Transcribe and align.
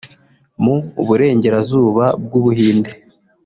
mu 0.63 0.75
burengerazuba 1.07 2.05
bw’u 2.23 2.41
Buhinde 2.43 2.91